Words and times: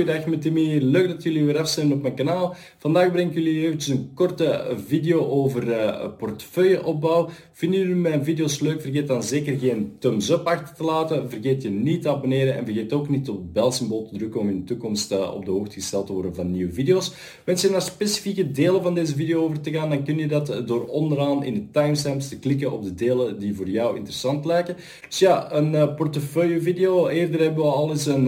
goeiedag 0.00 0.26
met 0.26 0.42
Timmy. 0.42 0.78
Leuk 0.78 1.08
dat 1.08 1.22
jullie 1.22 1.44
weer 1.44 1.58
af 1.58 1.68
zijn 1.68 1.92
op 1.92 2.02
mijn 2.02 2.14
kanaal. 2.14 2.54
Vandaag 2.78 3.12
breng 3.12 3.28
ik 3.28 3.34
jullie 3.34 3.64
eventjes 3.64 3.96
een 3.96 4.10
korte 4.14 4.76
video 4.86 5.26
over 5.26 5.68
uh, 5.68 6.06
portefeuilleopbouw. 6.18 7.28
Vinden 7.52 7.80
jullie 7.80 7.94
mijn 7.94 8.24
video's 8.24 8.60
leuk? 8.60 8.80
Vergeet 8.80 9.06
dan 9.06 9.22
zeker 9.22 9.58
geen 9.58 9.92
thumbs 9.98 10.30
up 10.30 10.46
achter 10.46 10.76
te 10.76 10.84
laten. 10.84 11.30
Vergeet 11.30 11.62
je 11.62 11.70
niet 11.70 12.02
te 12.02 12.08
abonneren 12.08 12.54
en 12.56 12.64
vergeet 12.64 12.92
ook 12.92 13.08
niet 13.08 13.28
op 13.28 13.36
het 13.36 13.52
belsymbool 13.52 14.08
te 14.08 14.18
drukken 14.18 14.40
om 14.40 14.48
in 14.48 14.58
de 14.58 14.64
toekomst 14.64 15.12
uh, 15.12 15.34
op 15.34 15.44
de 15.44 15.50
hoogte 15.50 15.74
gesteld 15.74 16.06
te 16.06 16.12
worden 16.12 16.34
van 16.34 16.50
nieuwe 16.50 16.72
video's. 16.72 17.12
Wens 17.44 17.62
je 17.62 17.70
naar 17.70 17.82
specifieke 17.82 18.50
delen 18.50 18.82
van 18.82 18.94
deze 18.94 19.14
video 19.14 19.44
over 19.44 19.60
te 19.60 19.70
gaan, 19.70 19.90
dan 19.90 20.04
kun 20.04 20.18
je 20.18 20.28
dat 20.28 20.62
door 20.66 20.86
onderaan 20.86 21.44
in 21.44 21.54
de 21.54 21.70
timestamps 21.70 22.28
te 22.28 22.38
klikken 22.38 22.72
op 22.72 22.84
de 22.84 22.94
delen 22.94 23.38
die 23.38 23.54
voor 23.54 23.68
jou 23.68 23.96
interessant 23.96 24.44
lijken. 24.44 24.76
Dus 25.08 25.18
ja, 25.18 25.52
een 25.52 25.72
uh, 25.72 25.94
portefeuille 25.94 26.60
video. 26.60 27.08
Eerder 27.08 27.40
hebben 27.40 27.64
we 27.64 27.70
al 27.70 27.90
eens 27.90 28.06
een, 28.06 28.24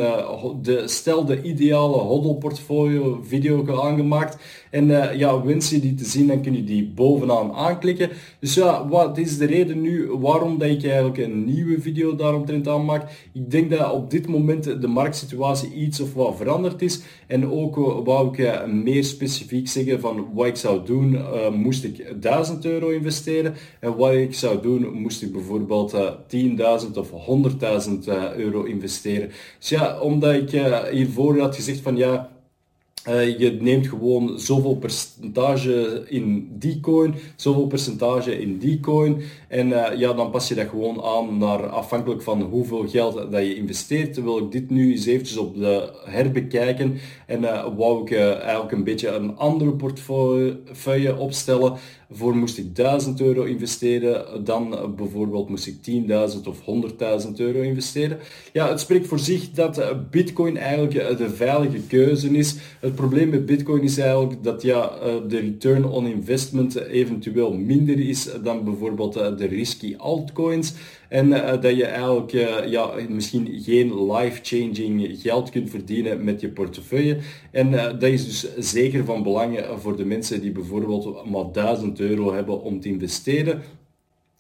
de 0.63 0.83
stel 0.85 1.25
de 1.25 1.41
ideale 1.63 1.99
hodl 1.99 2.35
portfolio 2.35 3.21
video 3.23 3.81
aangemaakt. 3.81 4.37
En 4.71 4.89
uh, 4.89 5.15
ja, 5.15 5.43
wens 5.43 5.71
je 5.71 5.81
die 5.81 5.95
te 5.95 6.05
zien, 6.05 6.27
dan 6.27 6.43
kun 6.43 6.57
je 6.57 6.65
die 6.65 6.93
bovenaan 6.95 7.53
aanklikken. 7.53 8.11
Dus 8.41 8.55
ja, 8.55 8.89
wat 8.89 9.19
is 9.19 9.39
de 9.39 9.47
reden 9.47 9.81
nu 9.81 10.11
waarom 10.11 10.59
dat 10.59 10.69
ik 10.69 10.85
eigenlijk 10.85 11.19
een 11.19 11.45
nieuwe 11.45 11.81
video 11.81 12.15
daaromtrent 12.15 12.69
aanmaak? 12.69 13.29
Ik 13.33 13.51
denk 13.51 13.71
dat 13.71 13.93
op 13.93 14.11
dit 14.11 14.27
moment 14.27 14.65
de 14.81 14.87
marktsituatie 14.87 15.73
iets 15.73 16.01
of 16.01 16.15
wat 16.15 16.37
veranderd 16.37 16.83
is. 16.83 17.01
En 17.27 17.51
ook 17.51 17.77
uh, 17.77 17.85
wou 18.05 18.29
ik 18.29 18.39
uh, 18.39 18.65
meer 18.65 19.05
specifiek 19.05 19.69
zeggen 19.69 20.01
van 20.01 20.27
wat 20.35 20.47
ik 20.47 20.57
zou 20.57 20.85
doen, 20.85 21.19
moest 21.53 21.85
ik 21.85 22.15
1000 22.21 22.65
euro 22.65 22.89
investeren. 22.89 23.55
En 23.81 23.97
wat 23.97 24.13
ik 24.13 24.35
zou 24.35 24.63
doen, 24.63 25.01
moest 25.01 25.23
ik 25.23 25.33
bijvoorbeeld 25.33 25.95
10.000 25.95 25.99
of 26.95 27.11
100.000 27.89 27.99
euro 28.37 28.63
investeren. 28.63 29.31
Dus 29.59 29.69
ja, 29.69 30.01
omdat 30.01 30.35
ik 30.35 30.51
hiervoor 30.91 31.39
had 31.39 31.52
gezegd 31.55 31.81
van 31.81 31.97
ja, 31.97 32.31
uh, 33.09 33.39
je 33.39 33.51
neemt 33.61 33.89
gewoon 33.89 34.39
zoveel 34.39 34.77
percentage 34.77 36.05
in 36.09 36.49
die 36.59 36.81
coin, 36.81 37.15
zoveel 37.37 37.67
percentage 37.67 38.41
in 38.41 38.59
die 38.59 38.81
coin. 38.81 39.23
En 39.49 39.69
uh, 39.69 39.87
ja, 39.97 40.13
dan 40.13 40.31
pas 40.31 40.49
je 40.49 40.55
dat 40.55 40.69
gewoon 40.69 41.03
aan 41.03 41.39
naar 41.39 41.67
afhankelijk 41.67 42.23
van 42.23 42.43
hoeveel 42.43 42.89
geld 42.89 43.15
dat 43.15 43.43
je 43.43 43.55
investeert. 43.55 44.23
Wil 44.23 44.39
ik 44.39 44.53
dit 44.53 44.71
nu 44.71 44.91
eens 44.91 45.07
eventjes 45.07 45.37
op 45.37 45.55
de 45.55 45.93
herbekijken. 46.05 46.99
En 47.27 47.43
uh, 47.43 47.67
wou 47.77 48.03
ik 48.03 48.13
eigenlijk 48.17 48.73
een 48.73 48.85
beetje 48.85 49.09
een 49.09 49.37
andere 49.37 49.73
portefeuille 49.73 51.17
opstellen. 51.17 51.73
Voor 52.13 52.37
moest 52.37 52.59
ik 52.59 52.77
1000 52.77 53.21
euro 53.21 53.43
investeren, 53.43 54.45
dan 54.45 54.95
bijvoorbeeld 54.97 55.49
moest 55.49 55.67
ik 55.67 55.75
10.000 55.75 56.43
of 56.45 56.61
100.000 57.27 57.33
euro 57.37 57.61
investeren. 57.61 58.19
Ja, 58.53 58.69
het 58.69 58.81
spreekt 58.81 59.07
voor 59.07 59.19
zich 59.19 59.51
dat 59.51 59.83
Bitcoin 60.11 60.57
eigenlijk 60.57 61.19
de 61.19 61.31
veilige 61.31 61.81
keuze 61.81 62.29
is. 62.29 62.55
Het 62.81 62.95
probleem 62.95 63.29
met 63.29 63.47
Bitcoin 63.47 63.83
is 63.83 63.99
eigenlijk 63.99 64.43
dat 64.43 64.63
ja, 64.63 64.93
de 65.29 65.39
return 65.39 65.85
on 65.85 66.07
investment 66.07 66.75
eventueel 66.77 67.53
minder 67.53 68.01
is 68.01 68.29
dan 68.43 68.65
bijvoorbeeld 68.65 69.13
de 69.13 69.47
risky 69.47 69.95
altcoins. 69.97 70.75
En 71.13 71.29
uh, 71.29 71.61
dat 71.61 71.77
je 71.77 71.85
eigenlijk 71.85 72.33
uh, 72.33 72.67
ja, 72.67 72.91
misschien 73.09 73.61
geen 73.63 74.13
life-changing 74.13 75.21
geld 75.21 75.51
kunt 75.51 75.71
verdienen 75.71 76.25
met 76.25 76.41
je 76.41 76.49
portefeuille. 76.49 77.19
En 77.51 77.73
uh, 77.73 77.85
dat 77.85 78.03
is 78.03 78.25
dus 78.25 78.57
zeker 78.71 79.05
van 79.05 79.23
belang 79.23 79.67
voor 79.79 79.97
de 79.97 80.05
mensen 80.05 80.41
die 80.41 80.53
bijvoorbeeld 80.53 81.31
maar 81.31 81.53
1000 81.53 82.01
euro 82.01 82.33
hebben 82.35 82.63
om 82.63 82.81
te 82.81 82.89
investeren. 82.89 83.63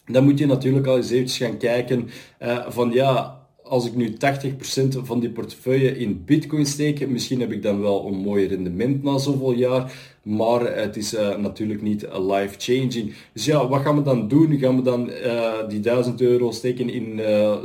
Dan 0.06 0.24
moet 0.24 0.38
je 0.38 0.46
natuurlijk 0.46 0.86
al 0.86 0.96
eens 0.96 1.10
eventjes 1.10 1.48
gaan 1.48 1.56
kijken 1.56 2.08
van 2.68 2.90
ja, 2.90 3.41
als 3.64 3.86
ik 3.86 3.94
nu 3.94 4.10
80% 4.10 4.14
van 5.02 5.20
die 5.20 5.30
portefeuille 5.30 5.98
in 5.98 6.22
bitcoin 6.24 6.66
steek, 6.66 7.08
misschien 7.08 7.40
heb 7.40 7.52
ik 7.52 7.62
dan 7.62 7.80
wel 7.80 8.06
een 8.06 8.18
mooi 8.18 8.46
rendement 8.46 9.02
na 9.02 9.18
zoveel 9.18 9.52
jaar, 9.52 9.92
maar 10.22 10.76
het 10.76 10.96
is 10.96 11.14
uh, 11.14 11.36
natuurlijk 11.36 11.82
niet 11.82 12.06
life-changing. 12.12 13.14
Dus 13.32 13.44
ja, 13.44 13.68
wat 13.68 13.80
gaan 13.80 13.96
we 13.96 14.02
dan 14.02 14.28
doen? 14.28 14.58
Gaan 14.58 14.76
we 14.76 14.82
dan 14.82 15.10
uh, 15.10 15.68
die 15.68 15.80
1000 15.80 16.20
euro 16.20 16.50
steken 16.50 16.88
in 16.88 17.18
uh, 17.18 17.56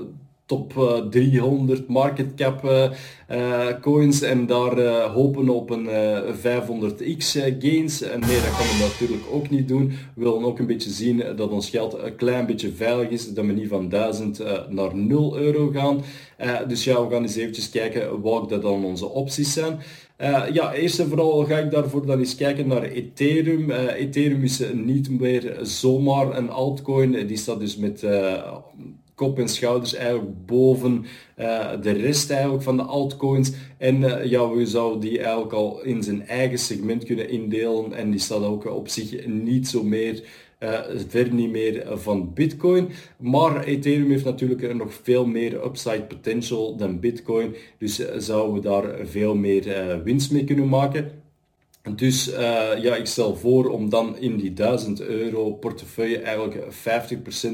top 0.47 0.73
300 1.09 1.87
market 1.87 2.33
cap 2.35 2.89
coins 3.81 4.21
en 4.21 4.45
daar 4.45 5.01
hopen 5.01 5.49
op 5.49 5.69
een 5.69 5.87
500x 6.35 7.25
gains. 7.59 8.01
En 8.01 8.19
nee, 8.19 8.35
dat 8.35 8.53
gaan 8.55 8.77
we 8.77 8.87
natuurlijk 8.89 9.23
ook 9.31 9.49
niet 9.49 9.67
doen. 9.67 9.87
We 9.87 10.23
willen 10.23 10.45
ook 10.45 10.59
een 10.59 10.65
beetje 10.65 10.89
zien 10.89 11.23
dat 11.35 11.49
ons 11.49 11.69
geld 11.69 11.97
een 11.97 12.15
klein 12.15 12.45
beetje 12.45 12.71
veilig 12.71 13.09
is, 13.09 13.33
dat 13.33 13.45
we 13.45 13.51
niet 13.51 13.67
van 13.67 13.89
1000 13.89 14.43
naar 14.69 14.95
0 14.95 15.37
euro 15.37 15.71
gaan. 15.73 16.01
dus 16.67 16.83
ja, 16.83 17.07
we 17.07 17.13
gaan 17.13 17.21
eens 17.21 17.35
eventjes 17.35 17.69
kijken 17.69 18.21
welke 18.21 18.47
dat 18.47 18.61
dan 18.61 18.85
onze 18.85 19.09
opties 19.09 19.53
zijn. 19.53 19.79
Ja, 20.53 20.73
eerst 20.73 20.99
en 20.99 21.07
vooral 21.07 21.45
ga 21.45 21.57
ik 21.57 21.71
daarvoor 21.71 22.05
dan 22.05 22.19
eens 22.19 22.35
kijken 22.35 22.67
naar 22.67 22.83
Ethereum. 22.83 23.71
Ethereum 23.71 24.43
is 24.43 24.61
niet 24.73 25.09
meer 25.19 25.57
zomaar 25.61 26.37
een 26.37 26.49
altcoin. 26.49 27.27
Die 27.27 27.37
staat 27.37 27.59
dus 27.59 27.77
met 27.77 28.05
kop 29.17 29.39
en 29.39 29.49
schouders 29.49 29.93
eigenlijk 29.93 30.45
boven 30.45 31.05
de 31.81 31.91
rest 31.91 32.31
eigenlijk 32.31 32.63
van 32.63 32.77
de 32.77 32.83
altcoins. 32.83 33.51
En 33.77 34.27
ja, 34.29 34.49
we 34.49 34.65
zouden 34.65 34.99
die 34.99 35.19
eigenlijk 35.19 35.53
al 35.53 35.83
in 35.83 36.03
zijn 36.03 36.27
eigen 36.27 36.57
segment 36.57 37.03
kunnen 37.03 37.29
indelen. 37.29 37.93
En 37.93 38.11
die 38.11 38.19
staat 38.19 38.43
ook 38.43 38.65
op 38.65 38.87
zich 38.87 39.27
niet 39.27 39.67
zo 39.67 39.83
meer 39.83 40.23
uh, 40.59 40.79
ver 41.07 41.33
niet 41.33 41.51
meer 41.51 41.83
van 41.97 42.33
Bitcoin. 42.33 42.89
Maar 43.17 43.63
Ethereum 43.63 44.09
heeft 44.09 44.25
natuurlijk 44.25 44.73
nog 44.75 44.93
veel 45.03 45.25
meer 45.25 45.65
upside 45.65 46.03
potential 46.03 46.75
dan 46.75 46.99
Bitcoin. 46.99 47.55
Dus 47.77 47.99
uh, 47.99 48.07
zouden 48.17 48.53
we 48.53 48.61
daar 48.61 49.07
veel 49.07 49.35
meer 49.35 49.67
uh, 49.67 50.03
winst 50.03 50.31
mee 50.31 50.43
kunnen 50.43 50.67
maken. 50.67 51.11
Dus 51.95 52.25
ja, 52.81 52.95
ik 52.95 53.05
stel 53.05 53.35
voor 53.35 53.69
om 53.69 53.89
dan 53.89 54.17
in 54.17 54.37
die 54.37 54.53
1000 54.53 55.01
euro 55.01 55.51
portefeuille 55.51 56.17
eigenlijk 56.19 56.73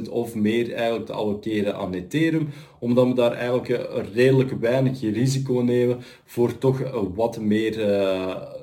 50% 0.06 0.10
of 0.10 0.36
meer 0.36 0.74
eigenlijk 0.74 1.06
te 1.06 1.14
allokeren 1.14 1.76
aan 1.76 1.94
Ethereum. 1.94 2.50
Omdat 2.80 3.08
we 3.08 3.14
daar 3.14 3.32
eigenlijk 3.32 3.90
redelijk 4.14 4.52
weinig 4.60 5.02
risico 5.02 5.54
nemen 5.54 5.98
voor 6.26 6.58
toch 6.58 7.08
wat 7.16 7.40
meer 7.40 7.76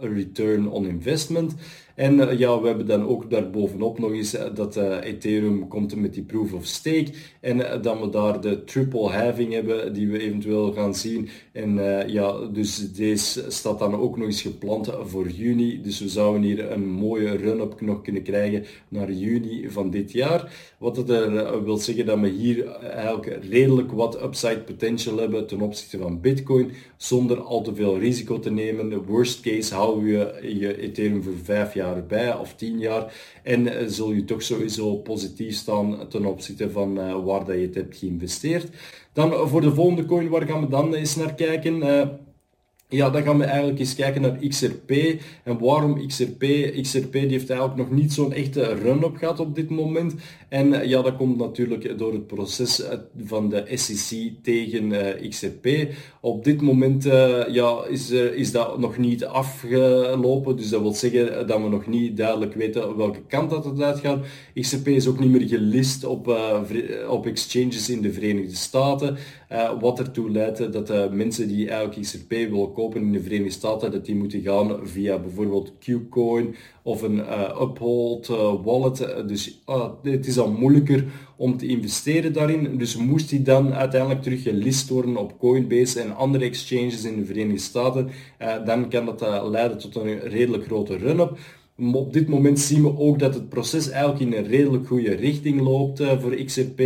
return 0.01 0.69
on 0.69 0.87
investment. 0.87 1.55
En 2.01 2.29
eh, 2.29 2.39
ja, 2.39 2.61
we 2.61 2.67
hebben 2.67 2.87
dan 2.87 3.07
ook 3.07 3.31
daarbovenop 3.31 3.99
nog 3.99 4.13
eens 4.13 4.35
eh, 4.35 4.55
dat 4.55 4.77
uh, 4.77 5.05
Ethereum 5.05 5.69
komt 5.69 5.97
met 5.97 6.15
die 6.15 6.23
proof 6.23 6.53
of 6.53 6.67
stake. 6.67 7.13
En 7.41 7.59
dat 7.83 8.01
we 8.01 8.09
daar 8.11 8.41
de 8.41 8.65
triple 8.65 9.09
halving 9.09 9.53
hebben 9.53 9.93
die 9.93 10.09
we 10.09 10.19
eventueel 10.19 10.73
gaan 10.73 10.95
zien. 10.95 11.29
En 11.53 11.75
ja, 12.07 12.47
dus 12.53 12.93
deze 12.93 13.45
staat 13.49 13.79
dan 13.79 13.95
ook 13.95 14.17
nog 14.17 14.27
eens 14.27 14.43
gepland 14.43 14.91
voor 15.05 15.29
juni. 15.29 15.81
Dus 15.83 16.01
we 16.01 16.09
zouden 16.09 16.43
hier 16.43 16.71
een 16.71 16.89
mooie 16.89 17.37
run-up 17.37 17.81
nog 17.81 18.03
kunnen 18.03 18.23
krijgen 18.23 18.65
naar 18.89 19.13
juni 19.13 19.71
van 19.71 19.91
dit 19.91 20.13
jaar. 20.13 20.53
Wat 20.79 20.97
het 20.97 21.11
er 21.11 21.65
wil 21.65 21.77
zeggen 21.77 22.07
dat 22.07 22.21
we 22.21 22.29
hier 22.29 22.67
eigenlijk 22.77 23.39
redelijk 23.51 23.93
wat 23.93 24.23
upside 24.23 24.61
potential 24.61 25.19
hebben 25.19 25.47
ten 25.47 25.61
opzichte 25.61 25.99
van 25.99 26.21
Bitcoin. 26.21 26.71
Zonder 26.97 27.41
al 27.41 27.63
te 27.63 27.75
veel 27.75 27.99
risico 27.99 28.39
te 28.39 28.51
nemen. 28.51 28.89
De 28.89 29.03
worst 29.03 29.41
case 29.41 29.75
houden 29.75 30.05
we 30.05 30.41
je 30.59 30.79
Ethereum 30.79 31.23
voor 31.23 31.33
vijf 31.43 31.75
jaar 31.75 31.90
bij 32.09 32.35
of 32.35 32.55
tien 32.55 32.79
jaar. 32.79 33.13
En 33.43 33.67
uh, 33.67 33.73
zul 33.87 34.13
je 34.13 34.25
toch 34.25 34.43
sowieso 34.43 34.97
positief 34.97 35.55
staan 35.55 36.09
ten 36.09 36.25
opzichte 36.25 36.71
van 36.71 36.99
uh, 36.99 37.25
waar 37.25 37.45
dat 37.45 37.55
je 37.55 37.61
het 37.61 37.75
hebt 37.75 37.97
geïnvesteerd. 37.97 38.69
Dan 39.13 39.49
voor 39.49 39.61
de 39.61 39.75
volgende 39.75 40.05
coin, 40.05 40.29
waar 40.29 40.47
gaan 40.47 40.61
we 40.61 40.69
dan 40.69 40.95
eens 40.95 41.17
naar 41.17 41.35
kijken? 41.35 41.83
Ja, 42.91 43.11
dan 43.11 43.23
gaan 43.23 43.39
we 43.39 43.45
eigenlijk 43.45 43.79
eens 43.79 43.95
kijken 43.95 44.23
naar 44.23 44.39
XRP. 44.49 44.91
En 45.45 45.59
waarom 45.59 46.07
XRP? 46.07 46.45
XRP 46.83 47.13
die 47.13 47.29
heeft 47.29 47.51
eigenlijk 47.51 47.81
nog 47.81 47.91
niet 47.91 48.13
zo'n 48.13 48.33
echte 48.33 48.75
run-up 48.75 49.17
gehad 49.17 49.41
op 49.41 49.55
dit 49.55 49.71
moment. 49.71 50.15
En 50.51 50.73
eh, 50.73 50.89
ja, 50.89 51.03
dat 51.03 51.17
komt 51.17 51.37
natuurlijk 51.37 51.99
door 51.99 52.13
het 52.13 52.27
proces 52.27 52.83
eh, 52.83 52.99
van 53.25 53.49
de 53.49 53.65
SEC 53.75 54.33
tegen 54.43 54.85
uh, 54.91 55.29
XRP. 55.29 55.67
Op 56.21 56.45
dit 56.45 56.61
moment 56.61 57.05
ja, 57.49 57.85
is, 57.89 58.11
is 58.11 58.53
dat 58.53 58.79
nog 58.79 58.99
niet 58.99 59.25
afgelopen. 59.25 60.57
Dus 60.57 60.69
dat 60.69 60.81
wil 60.81 60.95
zeggen 60.95 61.47
dat 61.47 61.63
we 61.63 61.69
nog 61.69 61.87
niet 61.87 62.17
duidelijk 62.17 62.55
weten 62.55 62.97
welke 62.97 63.23
kant 63.29 63.51
dat 63.51 63.65
het 63.65 63.81
uitgaat. 63.81 64.27
XRP 64.55 64.89
is 64.89 65.09
ook 65.09 65.19
niet 65.19 65.31
meer 65.31 65.49
gelist 65.49 66.05
op, 66.05 66.37
op 67.09 67.27
exchanges 67.27 67.91
in 67.91 68.03
de 68.03 68.13
Verenigde 68.13 68.57
Staten. 68.57 69.17
wat 69.81 69.99
ertoe 69.99 70.31
leidt 70.31 70.73
dat 70.73 71.13
mensen 71.13 71.49
die 71.49 71.69
eigenlijk 71.69 72.01
XRP 72.01 72.31
willen 72.31 72.73
kopen 72.73 73.01
in 73.01 73.13
de 73.13 73.23
Verenigde 73.23 73.53
Staten, 73.53 73.91
dat 73.91 74.07
die 74.07 74.15
moeten 74.15 74.43
gaan 74.43 74.79
via 74.83 75.19
bijvoorbeeld 75.19 75.73
Qcoin 75.79 76.55
of 76.83 77.03
een 77.03 77.19
Uphold 77.63 78.27
wallet. 78.63 79.15
Dus 79.27 79.63
het 80.03 80.27
is 80.27 80.39
al 80.41 80.51
moeilijker 80.51 81.05
om 81.37 81.57
te 81.57 81.67
investeren 81.67 82.33
daarin. 82.33 82.79
Dus 82.79 82.97
moest 82.97 83.29
die 83.29 83.43
dan 83.43 83.75
uiteindelijk 83.75 84.23
terug 84.23 84.43
gelist 84.43 84.89
worden 84.89 85.17
op 85.17 85.39
Coinbase 85.39 86.01
en 86.01 86.17
andere 86.17 86.45
exchanges 86.45 87.05
in 87.05 87.17
de 87.17 87.25
Verenigde 87.25 87.61
Staten, 87.61 88.11
dan 88.65 88.89
kan 88.89 89.07
dat 89.07 89.49
leiden 89.49 89.79
tot 89.79 89.97
een 89.97 90.21
redelijk 90.21 90.65
grote 90.65 90.97
run-up. 90.97 91.39
Op 91.93 92.13
dit 92.13 92.29
moment 92.29 92.61
zien 92.61 92.83
we 92.83 92.99
ook 92.99 93.19
dat 93.19 93.35
het 93.35 93.49
proces 93.49 93.91
eigenlijk 93.91 94.21
in 94.21 94.33
een 94.33 94.47
redelijk 94.47 94.87
goede 94.87 95.15
richting 95.15 95.61
loopt 95.61 96.03
voor 96.21 96.35
XRP. 96.35 96.81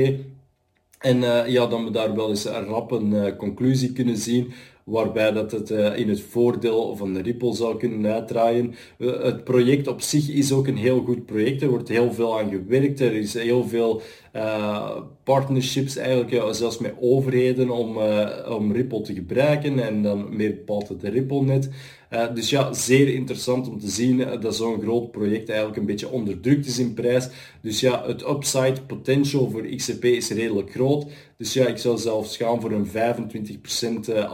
En 0.98 1.16
uh, 1.16 1.48
ja, 1.48 1.66
dan 1.66 1.84
we 1.84 1.90
daar 1.90 2.14
wel 2.14 2.28
eens 2.28 2.44
een 2.44 2.64
rap 2.64 2.90
een 2.90 3.36
conclusie 3.36 3.92
kunnen 3.92 4.16
zien 4.16 4.52
waarbij 4.84 5.32
dat 5.32 5.50
het 5.50 5.70
in 5.70 6.08
het 6.08 6.20
voordeel 6.20 6.96
van 6.96 7.18
Ripple 7.18 7.54
zou 7.54 7.78
kunnen 7.78 8.12
uitdraaien. 8.12 8.74
het 8.98 9.44
project 9.44 9.86
op 9.86 10.00
zich 10.00 10.28
is 10.30 10.52
ook 10.52 10.66
een 10.66 10.76
heel 10.76 11.02
goed 11.04 11.26
project. 11.26 11.62
Er 11.62 11.68
wordt 11.68 11.88
heel 11.88 12.12
veel 12.12 12.38
aan 12.38 12.50
gewerkt. 12.50 13.00
Er 13.00 13.14
is 13.14 13.34
heel 13.34 13.68
veel 13.68 14.02
partnerships 15.22 15.96
eigenlijk, 15.96 16.54
zelfs 16.54 16.78
met 16.78 16.94
overheden 17.00 17.70
om, 17.70 17.98
om 18.48 18.72
Ripple 18.72 19.00
te 19.00 19.14
gebruiken 19.14 19.78
en 19.78 20.02
dan 20.02 20.36
meer 20.36 20.54
bepaald 20.54 20.88
het 20.88 21.02
RippleNet. 21.02 21.70
Dus 22.34 22.50
ja, 22.50 22.72
zeer 22.72 23.08
interessant 23.08 23.68
om 23.68 23.78
te 23.78 23.88
zien 23.88 24.40
dat 24.40 24.56
zo'n 24.56 24.80
groot 24.80 25.10
project 25.10 25.48
eigenlijk 25.48 25.78
een 25.78 25.86
beetje 25.86 26.10
onderdrukt 26.10 26.66
is 26.66 26.78
in 26.78 26.94
prijs. 26.94 27.28
Dus 27.60 27.80
ja, 27.80 28.06
het 28.06 28.28
upside 28.28 28.82
potential 28.86 29.50
voor 29.50 29.66
XRP 29.66 30.04
is 30.04 30.30
redelijk 30.30 30.70
groot. 30.70 31.06
Dus 31.36 31.52
ja, 31.52 31.66
ik 31.66 31.78
zou 31.78 31.98
zelfs 31.98 32.36
gaan 32.36 32.60
voor 32.60 32.72
een 32.72 32.86
25% 32.86 32.90
eh, 34.08 34.32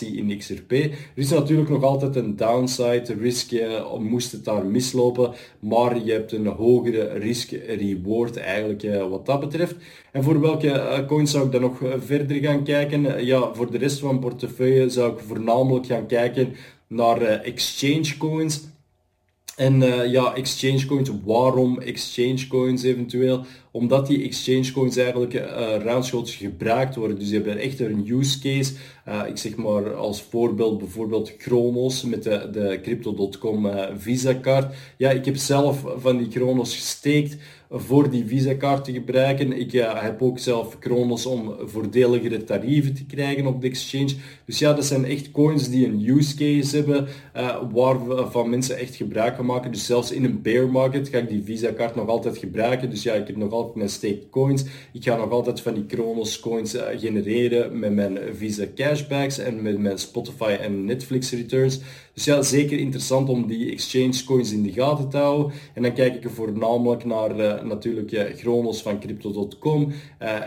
in 0.00 0.38
XRP. 0.38 0.72
Er 0.72 0.90
is 1.14 1.30
natuurlijk 1.30 1.68
nog 1.68 1.82
altijd 1.82 2.16
een 2.16 2.36
downside 2.36 3.14
risk, 3.20 3.52
eh, 3.52 3.96
moest 3.98 4.32
het 4.32 4.44
daar 4.44 4.66
mislopen, 4.66 5.32
maar 5.58 6.04
je 6.04 6.12
hebt 6.12 6.32
een 6.32 6.46
hogere 6.46 7.04
risk-reward 7.04 8.36
eigenlijk 8.36 8.82
eh, 8.82 9.08
wat 9.08 9.26
dat 9.26 9.40
betreft. 9.40 9.74
En 10.12 10.22
voor 10.22 10.40
welke 10.40 11.04
coins 11.06 11.30
zou 11.30 11.46
ik 11.46 11.52
dan 11.52 11.60
nog 11.60 11.78
verder 11.98 12.36
gaan 12.36 12.64
kijken? 12.64 13.24
Ja, 13.24 13.54
voor 13.54 13.70
de 13.70 13.78
rest 13.78 13.98
van 13.98 14.18
portefeuille 14.18 14.88
zou 14.88 15.12
ik 15.12 15.18
voornamelijk 15.18 15.86
gaan 15.86 16.06
kijken 16.06 16.54
naar 16.86 17.22
exchange 17.22 18.16
coins. 18.18 18.68
En 19.56 19.80
ja, 20.10 20.34
exchange 20.34 20.86
coins, 20.86 21.10
waarom 21.24 21.80
exchange 21.80 22.46
coins 22.48 22.82
eventueel? 22.82 23.44
Omdat 23.72 24.06
die 24.06 24.22
exchange 24.22 24.72
coins 24.72 24.96
eigenlijk 24.96 25.34
uh, 25.34 26.02
gebruikt 26.22 26.94
worden. 26.94 27.18
Dus 27.18 27.28
die 27.28 27.36
hebben 27.36 27.58
echt 27.58 27.80
een 27.80 28.06
use 28.08 28.40
case. 28.40 28.72
Uh, 29.08 29.22
ik 29.28 29.36
zeg 29.36 29.56
maar 29.56 29.94
als 29.94 30.22
voorbeeld 30.22 30.78
bijvoorbeeld 30.78 31.34
Chronos 31.38 32.04
met 32.04 32.22
de, 32.22 32.48
de 32.52 32.78
Crypto.com 32.82 33.66
uh, 33.66 33.84
Visa 33.96 34.32
kaart. 34.32 34.74
Ja, 34.96 35.10
ik 35.10 35.24
heb 35.24 35.36
zelf 35.36 35.84
van 35.96 36.16
die 36.16 36.30
Chronos 36.30 36.74
gesteekt 36.74 37.36
voor 37.72 38.10
die 38.10 38.26
Visa-kaart 38.26 38.84
te 38.84 38.92
gebruiken. 38.92 39.52
Ik 39.52 39.72
heb 39.72 40.22
ook 40.22 40.38
zelf 40.38 40.78
Kronos 40.78 41.26
om 41.26 41.54
voordeligere 41.64 42.44
tarieven 42.44 42.94
te 42.94 43.04
krijgen 43.04 43.46
op 43.46 43.60
de 43.60 43.66
exchange. 43.66 44.14
Dus 44.44 44.58
ja, 44.58 44.72
dat 44.72 44.84
zijn 44.84 45.04
echt 45.04 45.30
coins 45.30 45.68
die 45.68 45.86
een 45.86 46.08
use 46.08 46.36
case 46.36 46.76
hebben 46.76 47.08
uh, 47.36 47.56
waarvan 47.72 48.50
mensen 48.50 48.78
echt 48.78 48.94
gebruik 48.94 49.36
gaan 49.36 49.46
maken. 49.46 49.72
Dus 49.72 49.86
zelfs 49.86 50.12
in 50.12 50.24
een 50.24 50.42
bear 50.42 50.68
market 50.68 51.08
ga 51.08 51.18
ik 51.18 51.28
die 51.28 51.42
Visa-kaart 51.44 51.94
nog 51.94 52.08
altijd 52.08 52.38
gebruiken. 52.38 52.90
Dus 52.90 53.02
ja, 53.02 53.14
ik 53.14 53.26
heb 53.26 53.36
nog 53.36 53.52
altijd 53.52 53.59
mijn 53.74 53.88
staked 53.88 54.30
coins. 54.30 54.64
Ik 54.92 55.04
ga 55.04 55.16
nog 55.16 55.30
altijd 55.30 55.60
van 55.60 55.74
die 55.74 55.86
Kronos 55.86 56.40
coins 56.40 56.74
uh, 56.74 56.82
genereren 56.96 57.78
met 57.78 57.92
mijn 57.92 58.18
Visa 58.32 58.64
cashbacks 58.74 59.38
en 59.38 59.62
met 59.62 59.78
mijn 59.78 59.98
Spotify 59.98 60.56
en 60.60 60.84
Netflix 60.84 61.30
returns. 61.30 61.80
Zeker 62.40 62.78
interessant 62.78 63.28
om 63.28 63.46
die 63.46 63.70
exchange 63.70 64.24
coins 64.24 64.52
in 64.52 64.62
de 64.62 64.72
gaten 64.72 65.08
te 65.08 65.16
houden. 65.16 65.52
En 65.74 65.82
dan 65.82 65.92
kijk 65.92 66.14
ik 66.14 66.24
er 66.24 66.30
voornamelijk 66.30 67.04
naar 67.04 67.40
uh, 67.40 67.62
natuurlijk 67.62 68.12
uh, 68.12 68.72
van 68.72 69.00
Crypto.com, 69.00 69.92
uh, 70.22 70.40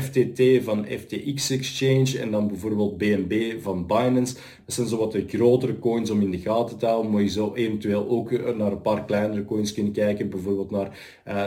FTT 0.00 0.64
van 0.64 0.86
FTX 0.86 1.50
Exchange 1.50 2.18
en 2.18 2.30
dan 2.30 2.48
bijvoorbeeld 2.48 2.98
BNB 2.98 3.60
van 3.60 3.86
Binance. 3.86 4.34
Dat 4.64 4.74
zijn 4.74 4.86
zo 4.86 4.96
wat 4.96 5.12
de 5.12 5.24
grotere 5.28 5.78
coins 5.78 6.10
om 6.10 6.20
in 6.20 6.30
de 6.30 6.38
gaten 6.38 6.78
te 6.78 6.86
houden, 6.86 7.12
maar 7.12 7.22
je 7.22 7.28
zou 7.28 7.56
eventueel 7.56 8.08
ook 8.08 8.56
naar 8.56 8.72
een 8.72 8.82
paar 8.82 9.04
kleinere 9.04 9.44
coins 9.44 9.72
kunnen 9.72 9.92
kijken, 9.92 10.30
bijvoorbeeld 10.30 10.70
naar 10.70 10.98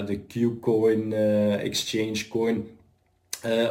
de 0.06 0.20
Qcoin 0.28 1.14
Exchange 1.14 2.28
Coin. 2.30 2.68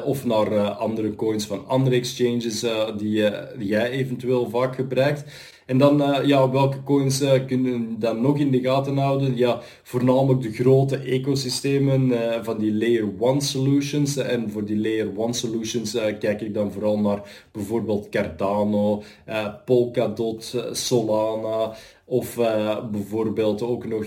Of 0.05 0.25
naar 0.25 0.59
andere 0.71 1.15
coins 1.15 1.45
van 1.45 1.67
andere 1.67 1.97
exchanges 1.97 2.61
die, 2.97 3.31
die, 3.59 3.69
jij 3.69 3.91
eventueel 3.91 4.51
vaak 4.51 4.75
gebruikt. 4.75 5.25
En 5.67 5.79
dan, 5.79 6.01
uh, 6.01 6.25
ja, 6.25 6.51
welke 6.51 6.83
coins 6.83 7.23
uh, 7.23 7.33
kunnen 7.47 7.97
dan 7.99 8.21
nog 8.21 8.39
in 8.39 8.51
de 8.51 8.61
gaten 8.61 8.97
houden? 8.97 9.37
Ja, 9.37 9.61
voornamelijk 9.83 10.43
de 10.43 10.53
grote 10.53 10.97
ecosystemen 10.97 12.09
uh, 12.09 12.19
van 12.43 12.59
die 12.59 12.75
Layer 12.75 13.09
1 13.21 13.41
solutions. 13.41 14.17
En 14.17 14.51
voor 14.51 14.65
die 14.65 14.79
Layer 14.79 15.11
1 15.19 15.35
solutions 15.35 15.97
kijk 16.19 16.41
ik 16.41 16.55
dan 16.55 16.73
vooral 16.73 16.99
naar 16.99 17.47
bijvoorbeeld 17.53 18.09
Cardano, 18.09 19.03
Polkadot, 19.65 20.55
Solana 20.73 21.73
of 22.05 22.39
bijvoorbeeld 22.91 23.63
ook 23.63 23.87
nog 23.87 24.07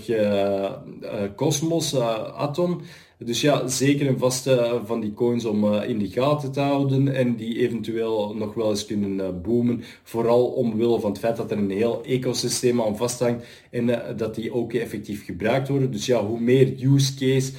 Cosmos, 1.35 1.95
Atom. 2.35 2.81
Dus 3.19 3.41
ja, 3.41 3.67
zeker 3.67 4.07
een 4.07 4.17
vaste 4.17 4.81
van 4.85 4.99
die 4.99 5.13
coins 5.13 5.45
om 5.45 5.73
in 5.73 5.99
de 5.99 6.07
gaten 6.07 6.51
te 6.51 6.59
houden 6.59 7.15
en 7.15 7.35
die 7.35 7.57
eventueel 7.57 8.35
nog 8.35 8.53
wel 8.53 8.69
eens 8.69 8.85
kunnen 8.85 9.41
boomen. 9.41 9.83
Vooral 10.03 10.45
omwille 10.45 10.99
van 10.99 11.09
het 11.09 11.19
feit 11.19 11.37
dat 11.37 11.46
er 11.51 11.57
een 11.57 11.69
heel 11.69 12.03
ecosysteem 12.05 12.81
aan 12.81 12.97
vasthangt 12.97 13.45
en 13.69 13.87
uh, 13.87 13.97
dat 14.17 14.35
die 14.35 14.53
ook 14.53 14.73
effectief 14.73 15.25
gebruikt 15.25 15.67
worden. 15.67 15.91
Dus 15.91 16.05
ja, 16.05 16.25
hoe 16.25 16.39
meer 16.39 16.73
use 16.81 17.15
case, 17.15 17.51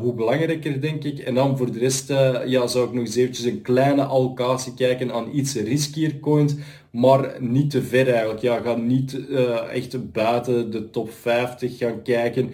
hoe 0.00 0.14
belangrijker 0.14 0.80
denk 0.80 1.04
ik. 1.04 1.18
En 1.18 1.34
dan 1.34 1.56
voor 1.58 1.72
de 1.72 1.78
rest 1.78 2.08
ja, 2.46 2.66
zou 2.66 2.86
ik 2.86 2.92
nog 2.92 3.04
eens 3.04 3.16
eventjes 3.16 3.46
een 3.46 3.62
kleine 3.62 4.04
allocatie 4.04 4.74
kijken 4.74 5.12
aan 5.12 5.28
iets 5.32 5.54
riskier 5.54 6.20
coins 6.20 6.54
maar 6.92 7.36
niet 7.40 7.70
te 7.70 7.82
ver 7.82 8.08
eigenlijk. 8.08 8.40
Ja, 8.40 8.60
ga 8.60 8.76
niet 8.76 9.12
uh, 9.12 9.74
echt 9.74 10.12
buiten 10.12 10.70
de 10.70 10.90
top 10.90 11.10
50 11.12 11.78
gaan 11.78 12.02
kijken 12.02 12.50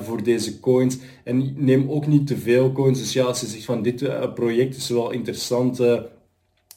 voor 0.00 0.22
deze 0.22 0.60
coins. 0.60 0.98
En 1.24 1.54
neem 1.56 1.90
ook 1.90 2.06
niet 2.06 2.26
te 2.26 2.36
veel 2.36 2.72
coins. 2.72 2.98
Dus 2.98 3.12
ja, 3.12 3.24
als 3.24 3.40
je 3.40 3.46
zegt 3.46 3.64
van 3.64 3.82
dit 3.82 4.34
project 4.34 4.76
is 4.76 4.88
wel 4.88 5.10
interessant 5.10 5.82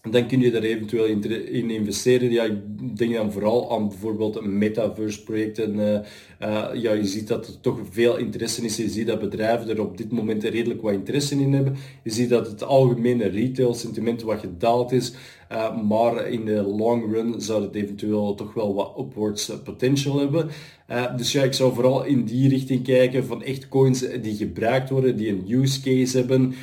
dan 0.10 0.28
kun 0.28 0.40
je 0.40 0.52
daar 0.52 0.62
eventueel 0.62 1.06
in, 1.06 1.70
investeren. 1.70 2.32
Ja, 2.32 2.44
ik 2.44 2.98
denk 2.98 3.14
dan 3.14 3.32
vooral 3.32 3.72
aan 3.72 3.88
bijvoorbeeld 3.88 4.46
metaverse 4.46 5.24
projecten. 5.24 5.76
Uh, 5.76 6.00
uh, 6.42 6.70
ja, 6.74 6.92
je 6.92 7.06
ziet 7.06 7.28
dat 7.28 7.48
er 7.48 7.60
toch 7.62 7.80
veel 7.90 8.18
interesse 8.18 8.66
is. 8.66 8.78
Je 8.78 8.90
ziet 8.90 9.08
dat 9.08 9.20
bedrijven 9.20 9.70
er 9.70 9.82
op 9.82 9.98
dit 9.98 10.12
moment 10.12 10.44
redelijk 10.44 10.82
wat 10.82 10.94
interesse 10.94 11.36
in 11.36 11.54
hebben. 11.54 11.76
Je 12.04 12.12
ziet 12.12 12.30
dat 12.30 12.48
het 12.48 12.64
algemene 12.64 13.28
retail 13.28 13.74
sentiment 13.74 14.22
wat 14.22 14.40
gedaald 14.40 14.92
is. 14.92 15.14
Uh, 15.52 15.82
maar 15.82 16.28
in 16.28 16.46
de 16.46 16.62
long 16.62 17.12
run 17.12 17.42
zou 17.42 17.64
het 17.64 17.76
eventueel 17.76 18.36
toch 18.36 18.54
wel 18.54 18.74
wat 18.74 18.94
upwards 19.00 19.52
potential 19.64 20.20
hebben. 20.20 20.50
Uh, 20.90 21.18
dus 21.18 21.32
ja, 21.32 21.44
ik 21.44 21.54
zou 21.54 21.74
vooral 21.74 22.04
in 22.04 22.24
die 22.24 22.50
richting 22.50 22.84
kijken 22.84 23.26
van 23.26 23.44
echt 23.44 23.68
coins 23.68 24.00
die 24.22 24.36
gebruikt 24.36 24.90
worden, 24.90 25.18
die 25.18 25.30
een 25.30 25.46
use 25.48 25.82
case 25.82 26.18
hebben 26.18 26.54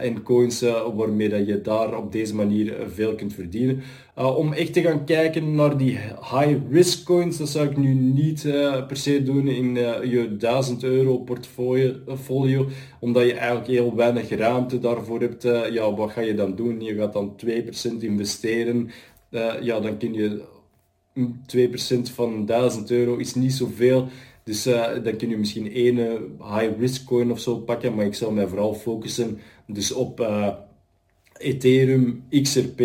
en 0.00 0.22
coins 0.22 0.64
waarmee 0.96 1.28
dat 1.28 1.46
je 1.46 1.60
daar 1.60 1.96
op 1.96 2.12
deze 2.12 2.34
manier 2.34 2.74
veel 2.94 3.14
kunt 3.14 3.34
verdienen. 3.34 3.82
Om 4.14 4.52
echt 4.52 4.72
te 4.72 4.82
gaan 4.82 5.04
kijken 5.04 5.54
naar 5.54 5.76
die 5.76 5.98
high 6.32 6.56
risk 6.70 7.04
coins, 7.04 7.36
dat 7.36 7.48
zou 7.48 7.68
ik 7.68 7.76
nu 7.76 7.94
niet 7.94 8.42
per 8.86 8.96
se 8.96 9.22
doen 9.22 9.48
in 9.48 9.74
je 10.10 10.36
1000 10.38 10.82
euro 10.82 11.18
portfolio, 11.18 12.66
omdat 13.00 13.26
je 13.26 13.34
eigenlijk 13.34 13.66
heel 13.66 13.94
weinig 13.96 14.28
ruimte 14.28 14.78
daarvoor 14.78 15.20
hebt. 15.20 15.42
ja, 15.72 15.94
wat 15.94 16.10
ga 16.10 16.20
je 16.20 16.34
dan 16.34 16.54
doen? 16.54 16.80
Je 16.80 16.94
gaat 16.94 17.12
dan 17.12 17.36
2% 17.46 17.48
investeren 18.00 18.90
ja, 19.60 19.80
dan 19.80 19.98
kun 19.98 20.12
je 20.12 20.42
2% 22.08 22.12
van 22.14 22.46
1000 22.46 22.90
euro 22.90 23.16
is 23.16 23.34
niet 23.34 23.52
zoveel. 23.52 24.08
Dus 24.44 24.62
dan 25.02 25.16
kun 25.16 25.28
je 25.28 25.36
misschien 25.36 25.72
één 25.72 25.96
high 26.38 26.78
risk 26.78 27.06
coin 27.06 27.30
of 27.30 27.40
zo 27.40 27.56
pakken, 27.56 27.94
maar 27.94 28.06
ik 28.06 28.14
zal 28.14 28.30
mij 28.30 28.46
vooral 28.46 28.74
focussen 28.74 29.38
dus 29.66 29.92
op 29.92 30.28
Ethereum, 31.38 32.24
XRP 32.42 32.80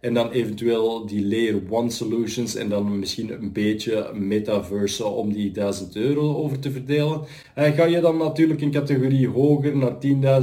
en 0.00 0.14
dan 0.14 0.30
eventueel 0.30 1.06
die 1.06 1.26
Layer 1.26 1.62
1 1.70 1.90
solutions 1.90 2.54
en 2.54 2.68
dan 2.68 2.98
misschien 2.98 3.32
een 3.32 3.52
beetje 3.52 4.10
metaverse 4.14 5.06
om 5.06 5.32
die 5.32 5.50
1000 5.50 5.96
euro 5.96 6.36
over 6.36 6.58
te 6.58 6.70
verdelen. 6.70 7.20
Uh, 7.58 7.64
ga 7.64 7.84
je 7.84 8.00
dan 8.00 8.16
natuurlijk 8.16 8.60
een 8.60 8.70
categorie 8.70 9.28
hoger 9.28 9.76
naar 9.76 9.94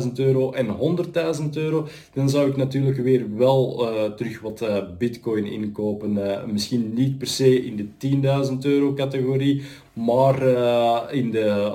10.000 0.02 0.12
euro 0.16 0.52
en 0.52 0.68
100.000 1.42 1.50
euro, 1.54 1.88
dan 2.14 2.30
zou 2.30 2.50
ik 2.50 2.58
natuurlijk 2.58 2.98
weer 2.98 3.36
wel 3.36 3.92
uh, 3.94 4.04
terug 4.12 4.42
wat 4.42 4.62
uh, 4.62 4.78
bitcoin 4.98 5.46
inkopen. 5.46 6.20
misschien 6.52 6.94
niet 6.94 7.18
per 7.18 7.28
se 7.28 7.66
in 7.66 7.76
de 8.00 8.50
10.000 8.52 8.58
euro 8.62 8.94
categorie, 8.94 9.62
maar 9.94 10.42
in 11.14 11.32
de 11.32 11.72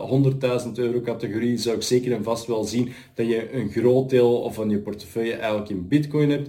100.000 0.66 0.72
euro 0.74 1.00
categorie 1.00 1.58
zou 1.58 1.76
ik 1.76 1.82
zeker 1.82 2.12
en 2.12 2.22
vast 2.22 2.46
wel 2.46 2.64
zien 2.64 2.92
dat 3.14 3.26
je 3.26 3.54
een 3.54 3.70
groot 3.70 4.10
deel 4.10 4.50
van 4.52 4.70
je 4.70 4.78
portefeuille 4.78 5.32
eigenlijk 5.32 5.70
in 5.70 5.88
bitcoin 5.88 6.30
hebt. 6.30 6.48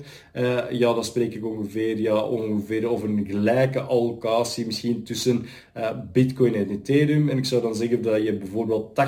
ja, 0.72 0.94
dat 0.94 1.06
spreek 1.24 1.44
ik 1.44 1.46
ongeveer, 1.46 2.00
ja, 2.00 2.24
ongeveer 2.24 2.88
over 2.88 3.10
een 3.10 3.26
gelijke 3.30 3.82
allocatie 3.82 4.66
misschien 4.66 5.04
tussen 5.04 5.46
uh, 5.78 5.90
Bitcoin 6.12 6.56
en 6.56 6.70
Ethereum. 6.70 7.30
En 7.30 7.38
ik 7.38 7.46
zou 7.46 7.62
dan 7.62 7.76
zeggen 7.76 8.02
dat 8.02 8.24
je 8.24 8.34
bijvoorbeeld 8.34 9.00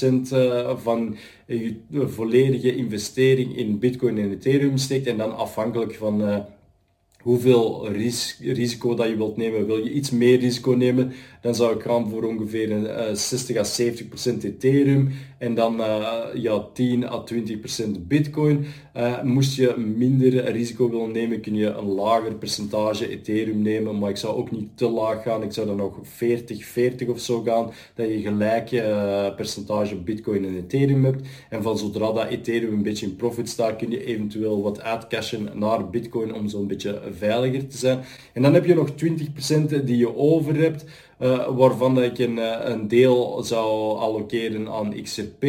80% 0.00 0.32
uh, 0.32 0.76
van 0.76 1.16
je 1.46 1.76
volledige 1.92 2.76
investering 2.76 3.56
in 3.56 3.78
Bitcoin 3.78 4.18
en 4.18 4.30
Ethereum 4.30 4.76
steekt 4.76 5.06
en 5.06 5.16
dan 5.16 5.36
afhankelijk 5.36 5.94
van 5.94 6.46
hoeveel 7.22 7.88
risico 8.40 8.94
dat 8.94 9.08
je 9.08 9.16
wilt 9.16 9.36
nemen. 9.36 9.66
Wil 9.66 9.84
je 9.84 9.92
iets 9.92 10.10
meer 10.10 10.38
risico 10.38 10.70
nemen, 10.70 11.12
dan 11.40 11.54
zou 11.54 11.74
ik 11.74 11.82
gaan 11.82 12.08
voor 12.10 12.22
ongeveer 12.22 12.70
een, 12.70 13.16
60 13.16 13.56
à 13.56 13.64
70 13.64 14.08
procent 14.08 14.44
Ethereum 14.44 15.12
en 15.38 15.54
dan 15.54 15.80
uh, 15.80 16.24
ja, 16.34 16.66
10 16.72 17.04
à 17.04 17.18
20 17.18 17.58
procent 17.58 18.08
Bitcoin. 18.08 18.64
Uh, 18.96 19.22
moest 19.22 19.56
je 19.56 19.74
minder 19.96 20.50
risico 20.50 20.90
willen 20.90 21.12
nemen, 21.12 21.40
kun 21.40 21.54
je 21.54 21.66
een 21.66 21.86
lager 21.86 22.34
percentage 22.34 23.08
Ethereum 23.08 23.62
nemen, 23.62 23.98
maar 23.98 24.10
ik 24.10 24.16
zou 24.16 24.36
ook 24.36 24.50
niet 24.50 24.68
te 24.74 24.88
laag 24.88 25.22
gaan. 25.22 25.42
Ik 25.42 25.52
zou 25.52 25.66
dan 25.66 25.76
nog 25.76 25.98
40, 26.02 26.64
40 26.64 27.08
of 27.08 27.20
zo 27.20 27.42
gaan, 27.42 27.70
dat 27.94 28.08
je 28.08 28.20
gelijk 28.20 28.68
percentage 29.36 29.96
Bitcoin 29.96 30.44
en 30.44 30.56
Ethereum 30.56 31.04
hebt. 31.04 31.28
En 31.50 31.62
van 31.62 31.78
zodra 31.78 32.12
dat 32.12 32.28
Ethereum 32.28 32.72
een 32.72 32.82
beetje 32.82 33.06
in 33.06 33.16
profit 33.16 33.48
staat, 33.48 33.76
kun 33.76 33.90
je 33.90 34.04
eventueel 34.04 34.62
wat 34.62 34.80
uitcashen 34.80 35.48
naar 35.54 35.90
Bitcoin 35.90 36.34
om 36.34 36.48
zo'n 36.48 36.66
beetje 36.66 37.00
veiliger 37.14 37.66
te 37.66 37.76
zijn. 37.76 37.98
En 38.32 38.42
dan 38.42 38.54
heb 38.54 38.64
je 38.64 38.74
nog 38.74 38.90
20% 38.90 39.84
die 39.84 39.96
je 39.96 40.16
over 40.16 40.56
hebt. 40.56 40.84
Uh, 41.20 41.48
waarvan 41.56 42.02
ik 42.02 42.18
een, 42.18 42.38
eh, 42.38 42.70
een, 42.70 42.88
deel 42.88 43.42
zou 43.42 43.98
allokeren 43.98 44.68
aan 44.68 45.02
XRP. 45.02 45.44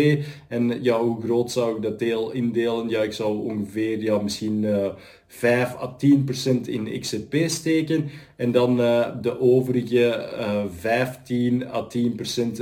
En 0.47 0.83
ja, 0.83 1.01
hoe 1.01 1.21
groot 1.21 1.51
zou 1.51 1.75
ik 1.75 1.81
dat 1.81 1.99
deel 1.99 2.31
indelen? 2.31 2.89
Ja, 2.89 3.01
ik 3.01 3.13
zou 3.13 3.43
ongeveer 3.43 4.01
ja, 4.01 4.17
misschien 4.21 4.63
uh, 4.63 4.87
5 5.27 5.75
à 5.75 5.95
10% 6.05 6.61
in 6.61 6.99
XRP 6.99 7.35
steken. 7.45 8.09
En 8.35 8.51
dan 8.51 8.75
de 9.21 9.39
overige 9.39 10.29
15 10.77 11.67
à 11.67 11.87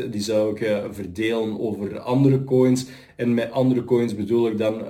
10% 0.06 0.10
die 0.10 0.22
zou 0.22 0.56
ik 0.56 0.82
verdelen 0.92 1.60
over 1.60 2.00
andere 2.00 2.44
coins. 2.44 2.86
En 3.16 3.34
met 3.34 3.52
andere 3.52 3.84
coins 3.84 4.16
bedoel 4.16 4.48
ik 4.48 4.58
dan 4.58 4.82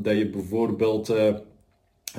dat 0.00 0.16
je 0.16 0.28
bijvoorbeeld 0.28 1.14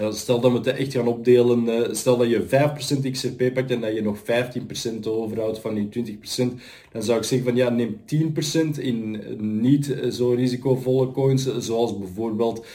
Stel 0.10 0.40
dat 0.40 0.52
we 0.52 0.58
het 0.58 0.68
echt 0.68 0.94
gaan 0.94 1.08
opdelen, 1.08 1.70
eh, 1.70 1.94
stel 1.94 2.18
dat 2.18 2.30
je 2.30 2.42
5% 2.42 3.12
XRP 3.12 3.54
pakt 3.54 3.72
en 3.72 3.82
dat 3.82 3.94
je 3.94 4.02
nog 4.02 4.18
15% 4.18 5.08
overhoudt 5.08 5.60
van 5.60 5.74
die 5.74 5.90
20%, 5.90 6.62
dan 6.92 7.04
zou 7.04 7.18
ik 7.18 7.24
zeggen 7.24 7.48
van 7.48 7.58
ja, 7.58 7.70
neem 7.70 8.02
10% 8.06 8.80
in 8.80 9.24
niet 9.62 9.96
zo 10.12 10.32
risicovolle 10.32 11.12
coins, 11.12 11.58
zoals 11.58 11.98
bijvoorbeeld 11.98 12.66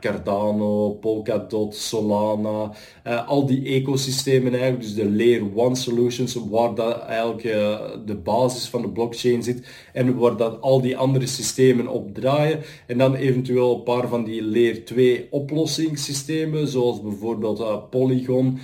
Cardano, 0.00 0.90
Polkadot, 0.90 1.74
Solana, 1.74 2.72
al 3.26 3.46
die 3.46 3.64
ecosystemen 3.64 4.52
eigenlijk, 4.52 4.82
dus 4.82 4.94
de 4.94 5.10
Layer 5.10 5.42
1 5.56 5.76
solutions, 5.76 6.34
waar 6.50 6.74
dat 6.74 7.02
eigenlijk 7.02 7.42
de 8.06 8.16
basis 8.24 8.68
van 8.68 8.82
de 8.82 8.88
blockchain 8.88 9.42
zit 9.42 9.66
en 9.92 10.16
waar 10.16 10.36
dat 10.36 10.60
al 10.60 10.80
die 10.80 10.96
andere 10.96 11.26
systemen 11.26 11.88
op 11.88 12.14
draaien. 12.14 12.60
En 12.86 12.98
dan 12.98 13.14
eventueel 13.14 13.74
een 13.74 13.82
paar 13.82 14.08
van 14.08 14.24
die 14.24 14.44
Layer 14.44 14.84
2 14.84 15.26
oplossingssystemen, 15.30 16.49
zoals 16.64 17.02
bijvoorbeeld 17.02 17.90
Polygon, 17.90 18.58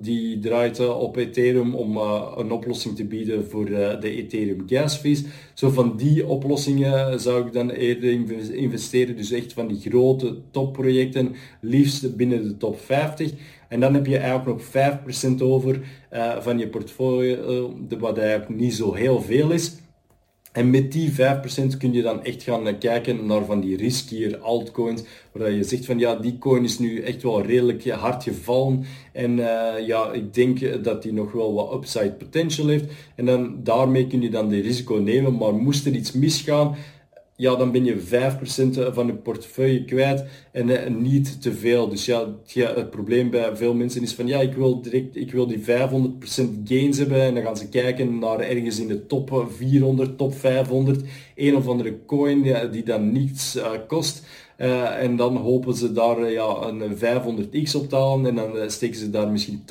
die 0.00 0.38
draait 0.38 0.88
op 0.88 1.16
Ethereum 1.16 1.74
om 1.74 1.96
een 2.36 2.50
oplossing 2.50 2.96
te 2.96 3.04
bieden 3.04 3.48
voor 3.48 3.64
de 3.64 3.98
Ethereum 4.00 4.62
gas 4.66 4.96
fees. 4.96 5.24
Zo 5.54 5.70
van 5.70 5.96
die 5.96 6.26
oplossingen 6.26 7.20
zou 7.20 7.46
ik 7.46 7.52
dan 7.52 7.70
eerder 7.70 8.10
investeren, 8.54 9.16
dus 9.16 9.30
echt 9.30 9.52
van 9.52 9.68
die 9.68 9.80
grote 9.80 10.36
topprojecten, 10.50 11.34
liefst 11.60 12.16
binnen 12.16 12.42
de 12.42 12.56
top 12.56 12.80
50. 12.80 13.32
En 13.68 13.80
dan 13.80 13.94
heb 13.94 14.06
je 14.06 14.18
eigenlijk 14.18 14.46
nog 14.46 14.62
5% 15.38 15.42
over 15.42 15.80
van 16.40 16.58
je 16.58 16.68
portfolio, 16.68 17.74
wat 17.98 18.18
eigenlijk 18.18 18.60
niet 18.60 18.74
zo 18.74 18.94
heel 18.94 19.20
veel 19.20 19.50
is. 19.50 19.76
En 20.56 20.70
met 20.70 20.92
die 20.92 21.10
5% 21.10 21.14
kun 21.78 21.92
je 21.92 22.02
dan 22.02 22.24
echt 22.24 22.42
gaan 22.42 22.78
kijken 22.78 23.26
naar 23.26 23.44
van 23.44 23.60
die 23.60 23.76
riskier 23.76 24.38
altcoins, 24.38 25.02
waar 25.32 25.50
je 25.50 25.64
zegt 25.64 25.84
van 25.84 25.98
ja, 25.98 26.14
die 26.14 26.38
coin 26.38 26.64
is 26.64 26.78
nu 26.78 27.00
echt 27.00 27.22
wel 27.22 27.42
redelijk 27.42 27.88
hard 27.90 28.22
gevallen 28.22 28.84
en 29.12 29.38
uh, 29.38 29.86
ja, 29.86 30.12
ik 30.12 30.34
denk 30.34 30.84
dat 30.84 31.02
die 31.02 31.12
nog 31.12 31.32
wel 31.32 31.54
wat 31.54 31.72
upside 31.72 32.12
potential 32.12 32.66
heeft. 32.66 32.84
En 33.14 33.26
dan 33.26 33.56
daarmee 33.62 34.06
kun 34.06 34.22
je 34.22 34.30
dan 34.30 34.48
de 34.48 34.60
risico 34.60 34.94
nemen, 34.94 35.36
maar 35.36 35.54
moest 35.54 35.86
er 35.86 35.92
iets 35.92 36.12
misgaan, 36.12 36.76
ja, 37.36 37.56
dan 37.56 37.72
ben 37.72 37.84
je 37.84 38.00
5% 38.00 38.92
van 38.92 39.06
je 39.06 39.14
portefeuille 39.14 39.84
kwijt 39.84 40.24
en 40.52 40.68
uh, 40.68 40.86
niet 40.86 41.42
te 41.42 41.52
veel. 41.52 41.88
Dus 41.88 42.04
ja 42.04 42.34
het, 42.54 42.90
probleem 42.90 43.30
bij 43.30 43.56
veel 43.56 43.74
mensen 43.74 44.02
is 44.02 44.14
van 44.14 44.26
ja, 44.26 44.40
ik 44.40 44.54
wil 44.54 44.80
direct, 44.82 45.16
ik 45.16 45.32
wil 45.32 45.46
die 45.46 45.58
500% 45.58 45.64
gains 46.64 46.98
hebben 46.98 47.22
en 47.22 47.34
dan 47.34 47.42
gaan 47.42 47.56
ze 47.56 47.68
kijken 47.68 48.18
naar 48.18 48.40
ergens 48.40 48.78
in 48.78 48.88
de 48.88 49.06
top 49.06 49.46
400, 49.56 50.18
top 50.18 50.34
500, 50.34 51.02
een 51.34 51.56
of 51.56 51.68
andere 51.68 51.98
coin 52.06 52.70
die 52.70 52.82
dan 52.82 53.12
niets 53.12 53.56
uh, 53.56 53.70
kost. 53.86 54.26
Uh, 54.58 55.02
en 55.02 55.16
dan 55.16 55.36
hopen 55.36 55.74
ze 55.74 55.92
daar 55.92 56.20
uh, 56.20 56.32
ja, 56.32 56.56
een 56.62 56.96
500x 56.96 57.74
op 57.74 57.88
te 57.88 57.96
halen 57.96 58.26
en 58.26 58.34
dan 58.34 58.56
uh, 58.56 58.62
steken 58.66 58.96
ze 58.96 59.10
daar 59.10 59.28
misschien 59.28 59.62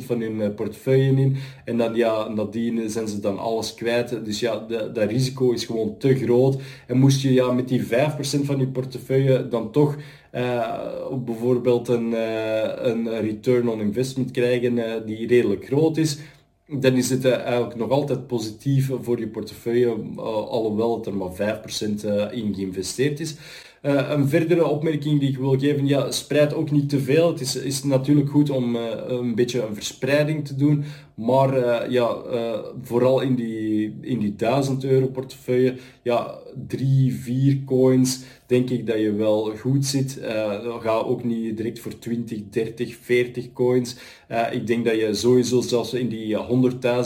80% 0.00 0.04
van 0.04 0.20
hun 0.20 0.54
portefeuille 0.54 1.20
in. 1.20 1.36
En 1.64 1.76
dan 1.76 1.94
ja, 1.94 2.28
nadien 2.28 2.90
zijn 2.90 3.08
ze 3.08 3.20
dan 3.20 3.38
alles 3.38 3.74
kwijt. 3.74 4.24
Dus 4.24 4.40
ja, 4.40 4.66
dat 4.68 5.10
risico 5.10 5.50
is 5.50 5.64
gewoon 5.64 5.96
te 5.98 6.14
groot. 6.14 6.56
En 6.86 6.98
moest 6.98 7.22
je 7.22 7.32
ja, 7.32 7.52
met 7.52 7.68
die 7.68 7.86
5% 7.86 7.86
van 8.20 8.58
je 8.58 8.66
portefeuille 8.66 9.48
dan 9.48 9.70
toch 9.70 9.96
bijvoorbeeld 11.24 11.88
een, 11.88 12.12
een 12.88 13.20
return 13.20 13.68
on 13.68 13.80
investment 13.80 14.30
krijgen 14.30 15.06
die 15.06 15.26
redelijk 15.26 15.64
groot 15.64 15.96
is, 15.96 16.18
dan 16.66 16.94
is 16.94 17.10
het 17.10 17.24
eigenlijk 17.24 17.76
nog 17.76 17.90
altijd 17.90 18.26
positief 18.26 18.90
voor 19.00 19.18
je 19.18 19.28
portefeuille, 19.28 19.96
alhoewel 20.16 20.96
het 20.96 21.06
er 21.06 21.14
maar 21.14 21.60
5% 22.30 22.32
in 22.32 22.54
geïnvesteerd 22.54 23.20
is. 23.20 23.36
Uh, 23.82 24.10
een 24.10 24.28
verdere 24.28 24.66
opmerking 24.66 25.20
die 25.20 25.28
ik 25.28 25.38
wil 25.38 25.58
geven, 25.58 25.86
ja, 25.86 26.10
spreid 26.10 26.54
ook 26.54 26.70
niet 26.70 26.88
te 26.88 27.00
veel. 27.00 27.28
Het 27.28 27.40
is, 27.40 27.56
is 27.56 27.82
natuurlijk 27.82 28.30
goed 28.30 28.50
om 28.50 28.76
uh, 28.76 28.82
een 29.06 29.34
beetje 29.34 29.62
een 29.62 29.74
verspreiding 29.74 30.46
te 30.46 30.54
doen, 30.54 30.84
maar 31.14 31.58
uh, 31.58 31.90
ja, 31.90 32.16
vooral 32.82 33.20
in 33.20 33.34
die, 33.34 33.98
in 34.00 34.18
die 34.18 34.36
1000 34.36 34.84
euro 34.84 35.06
portefeuille, 35.06 35.74
ja, 36.02 36.38
drie, 36.66 37.14
vier 37.14 37.64
coins, 37.64 38.22
denk 38.46 38.70
ik 38.70 38.86
dat 38.86 39.00
je 39.00 39.12
wel 39.12 39.56
goed 39.56 39.86
zit. 39.86 40.20
ga 40.80 40.92
ook 40.92 41.24
niet 41.24 41.56
direct 41.56 41.78
voor 41.78 41.98
20, 41.98 42.40
30, 42.50 42.96
40 42.96 43.52
coins. 43.52 43.96
ik 44.52 44.66
denk 44.66 44.84
dat 44.84 44.94
je 44.94 45.14
sowieso 45.14 45.60
zelfs 45.60 45.94
in 45.94 46.08
die 46.08 46.36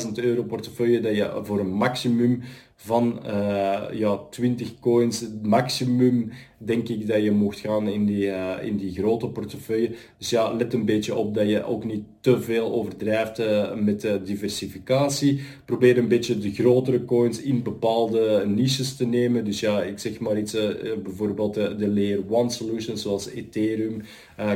100.000 0.07 0.13
euro 0.15 0.43
portefeuille, 0.43 1.01
dat 1.01 1.17
je 1.17 1.41
voor 1.43 1.61
een 1.61 1.73
maximum 1.73 2.43
van 2.85 3.21
uh, 3.27 3.83
ja, 3.93 4.21
20 4.31 4.79
coins, 4.81 5.25
maximum 5.43 6.31
denk 6.59 6.89
ik 6.89 7.07
dat 7.07 7.23
je 7.23 7.31
mocht 7.31 7.59
gaan 7.59 7.89
in 7.89 8.07
die, 8.07 8.27
uh, 8.27 8.55
in 8.63 8.77
die 8.77 8.93
grote 8.93 9.29
portefeuille. 9.29 9.91
Dus 10.19 10.31
ja, 10.31 10.53
let 10.53 10.73
een 10.73 10.85
beetje 10.85 11.15
op 11.15 11.35
dat 11.35 11.49
je 11.49 11.65
ook 11.65 11.85
niet 11.85 12.05
te 12.21 12.41
veel 12.41 12.73
overdrijft 12.73 13.41
uh, 13.41 13.75
met 13.75 14.01
de 14.01 14.23
diversificatie. 14.23 15.41
Probeer 15.65 15.99
een 15.99 16.09
beetje 16.09 16.39
de 16.39 16.53
grotere 16.53 17.05
coins 17.05 17.43
in 17.43 17.63
bepaalde 17.63 18.45
niches 18.47 18.97
te 18.97 19.07
nemen. 19.07 19.45
Dus 19.45 19.61
ja, 19.61 19.83
ik 19.83 19.99
zeg 19.99 20.19
maar 20.19 20.39
iets, 20.39 20.57
bijvoorbeeld 21.03 21.55
de, 21.55 21.77
de 21.77 21.89
Layer 21.89 22.23
1 22.31 22.51
solutions 22.51 23.03
zoals 23.03 23.31
Ethereum, 23.31 24.03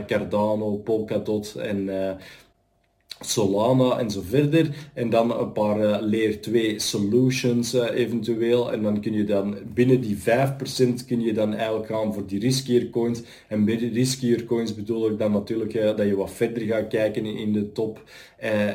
Cardano, 0.06 0.76
Polkadot 0.76 1.54
en 1.54 1.88
Solana 3.20 3.98
en 3.98 4.10
zo 4.10 4.20
verder. 4.24 4.90
En 4.94 5.10
dan 5.10 5.38
een 5.38 5.52
paar 5.52 5.80
uh, 5.80 5.96
Layer 6.00 6.40
2 6.40 6.78
solutions 6.78 7.74
uh, 7.74 7.90
eventueel. 7.94 8.72
En 8.72 8.82
dan 8.82 9.00
kun 9.00 9.12
je 9.12 9.24
dan 9.24 9.56
binnen 9.74 10.00
die 10.00 10.16
5% 10.16 10.20
kun 11.06 11.20
je 11.20 11.32
dan 11.32 11.54
eigenlijk 11.54 11.86
gaan 11.86 12.14
voor 12.14 12.26
die 12.26 12.40
riskier 12.40 12.90
coins. 12.90 13.22
En 13.48 13.64
die 13.64 13.92
riskier 13.92 14.44
coins 14.44 14.74
bedoel 14.74 15.10
ik 15.10 15.18
dan 15.18 15.32
natuurlijk 15.32 15.74
uh, 15.74 15.96
dat 15.96 16.06
je 16.06 16.16
wat 16.16 16.30
verder 16.30 16.62
gaat 16.62 16.88
kijken 16.88 17.26
in 17.26 17.52
de 17.52 17.72
top. 17.72 18.02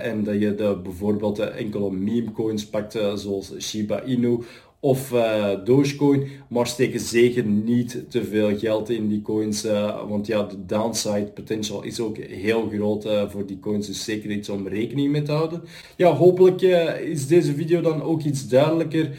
en 0.01 0.24
dat 0.24 0.39
je 0.39 0.55
de, 0.55 0.79
bijvoorbeeld 0.83 1.39
enkele 1.39 1.91
meme 1.91 2.31
coins 2.31 2.65
pakt 2.65 3.00
zoals 3.15 3.53
Shiba 3.60 4.03
Inu 4.03 4.39
of 4.83 5.11
uh, 5.11 5.50
Dogecoin, 5.63 6.27
maar 6.50 6.67
steken 6.67 7.00
zeker 7.00 7.45
niet 7.45 8.03
te 8.09 8.23
veel 8.23 8.57
geld 8.57 8.89
in 8.89 9.07
die 9.07 9.21
coins, 9.21 9.65
uh, 9.65 10.07
want 10.07 10.27
ja, 10.27 10.43
de 10.43 10.65
downside 10.65 11.31
potential 11.33 11.83
is 11.83 12.00
ook 12.00 12.17
heel 12.17 12.69
groot 12.73 13.05
uh, 13.05 13.29
voor 13.29 13.45
die 13.45 13.59
coins, 13.59 13.88
dus 13.88 14.03
zeker 14.03 14.31
iets 14.31 14.50
om 14.50 14.67
rekening 14.67 15.11
mee 15.11 15.21
te 15.21 15.31
houden. 15.31 15.61
Ja, 15.95 16.13
hopelijk 16.13 16.61
is 17.01 17.27
deze 17.27 17.53
video 17.53 17.81
dan 17.81 18.01
ook 18.01 18.21
iets 18.21 18.47
duidelijker 18.47 19.09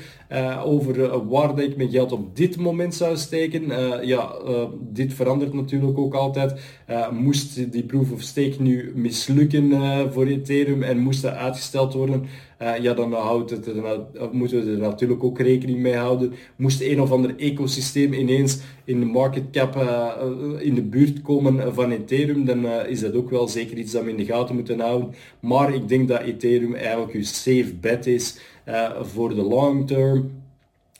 over 0.64 1.28
waar 1.28 1.48
dat 1.48 1.58
ik 1.58 1.76
mijn 1.76 1.90
geld 1.90 2.12
op 2.12 2.36
dit 2.36 2.56
moment 2.56 2.94
zou 2.94 3.16
steken. 3.16 3.66
ja, 4.06 4.34
dit 4.80 5.14
verandert 5.14 5.52
natuurlijk 5.52 5.98
ook 5.98 6.14
altijd. 6.14 6.60
moest 7.12 7.72
die 7.72 7.84
proof 7.84 8.12
of 8.12 8.20
stake 8.20 8.54
nu 8.58 8.92
mislukken 8.94 9.72
voor 10.12 10.26
Ethereum 10.26 10.82
en 10.82 10.98
moest 10.98 11.22
dat 11.22 11.34
uitgesteld 11.34 11.92
worden, 11.92 12.24
ja, 12.80 12.94
dan 12.94 13.12
houdt 13.12 13.50
het 13.50 13.66
er, 13.66 14.00
moeten 14.32 14.64
we 14.64 14.70
er 14.70 14.78
natuurlijk 14.78 15.24
ook 15.24 15.38
rekening 15.38 15.78
mee 15.78 15.96
houden. 15.96 16.32
Moest 16.56 16.80
een 16.80 17.00
of 17.00 17.12
ander 17.12 17.36
ecosysteem 17.36 18.12
ineens 18.12 18.60
in 18.84 19.00
de 19.00 19.06
market 19.06 19.50
cap 19.50 19.76
in 20.58 20.74
de 20.74 20.82
buurt 20.82 21.22
komen 21.22 21.74
van 21.74 21.90
Ethereum, 21.90 22.44
dan 22.44 22.66
is 22.66 23.00
dat 23.00 23.14
ook 23.14 23.30
wel 23.30 23.48
zeker 23.48 23.76
iets 23.76 23.92
dat 23.92 24.04
we 24.04 24.10
in 24.10 24.16
de 24.16 24.24
gaten 24.24 24.54
moeten 24.54 24.80
houden. 24.80 25.14
Maar 25.40 25.74
ik 25.74 25.88
denk 25.88 26.08
dat 26.08 26.22
Ethereum 26.22 26.74
eigenlijk 26.74 27.14
een 27.14 27.24
safe 27.24 27.74
bet 27.80 28.06
is 28.06 28.38
voor 29.00 29.34
de 29.34 29.42
long 29.42 29.86
term. 29.86 30.40